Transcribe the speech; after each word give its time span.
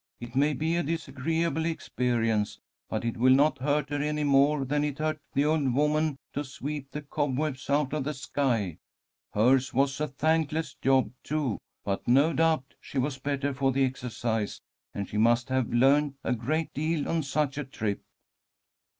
"It 0.19 0.35
may 0.35 0.53
be 0.53 0.75
a 0.75 0.81
disagreeable 0.81 1.63
experience, 1.65 2.59
but 2.89 3.05
it 3.05 3.17
will 3.17 3.35
not 3.35 3.59
hurt 3.59 3.91
her 3.91 4.01
any 4.01 4.23
more 4.23 4.65
than 4.65 4.83
it 4.83 4.97
hurt 4.97 5.19
the 5.35 5.45
old 5.45 5.75
woman 5.75 6.17
to 6.33 6.43
sweep 6.43 6.89
the 6.89 7.03
cobwebs 7.03 7.69
out 7.69 7.93
of 7.93 8.05
the 8.05 8.15
sky. 8.15 8.79
Hers 9.35 9.75
was 9.75 10.01
a 10.01 10.07
thankless 10.07 10.73
job, 10.73 11.11
too, 11.21 11.59
but 11.85 12.07
no 12.07 12.33
doubt 12.33 12.73
she 12.81 12.97
was 12.97 13.19
better 13.19 13.53
for 13.53 13.71
the 13.71 13.85
exercise, 13.85 14.59
and 14.91 15.07
she 15.07 15.17
must 15.19 15.49
have 15.49 15.69
learned 15.71 16.15
a 16.23 16.33
great 16.33 16.73
deal 16.73 17.07
on 17.07 17.21
such 17.21 17.59
a 17.59 17.63
trip." 17.63 18.01